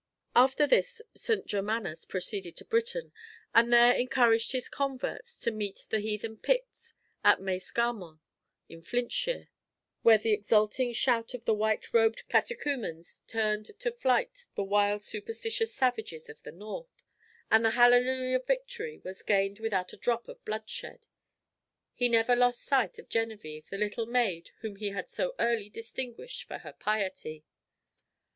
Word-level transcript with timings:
After 0.35 0.65
this 0.65 1.03
St. 1.13 1.45
Germanus 1.45 2.05
proceeded 2.05 2.55
to 2.55 2.65
Britain, 2.65 3.11
and 3.53 3.71
there 3.71 3.93
encouraged 3.93 4.51
his 4.51 4.67
converts 4.67 5.37
to 5.37 5.51
meet 5.51 5.85
the 5.91 5.99
heathen 5.99 6.37
Picts 6.37 6.93
at 7.23 7.39
Maes 7.39 7.69
Garmon, 7.71 8.19
in 8.67 8.81
Flintshire, 8.81 9.49
where 10.01 10.17
the 10.17 10.31
exulting 10.33 10.91
shout 10.91 11.35
of 11.35 11.45
the 11.45 11.53
white 11.53 11.93
robed 11.93 12.27
catechumens 12.29 13.21
turned 13.27 13.77
to 13.79 13.91
flight 13.91 14.47
the 14.55 14.63
wild 14.63 15.03
superstitious 15.03 15.71
savages 15.75 16.29
of 16.29 16.41
the 16.41 16.51
north, 16.51 17.03
and 17.51 17.63
the 17.63 17.69
Hallelujah 17.77 18.39
victory 18.39 18.99
was 19.05 19.21
gained 19.21 19.59
without 19.59 19.93
a 19.93 19.97
drop 19.97 20.27
of 20.27 20.43
bloodshed. 20.45 21.05
He 21.93 22.09
never 22.09 22.35
lost 22.35 22.63
sight 22.65 22.97
of 22.97 23.07
Genevičve, 23.07 23.69
the 23.69 23.77
little 23.77 24.07
maid 24.07 24.49
whom 24.61 24.77
he 24.77 24.89
had 24.89 25.11
so 25.11 25.35
early 25.37 25.69
distinguished 25.69 26.45
for 26.45 26.57
her 26.57 26.73
piety. 26.73 27.45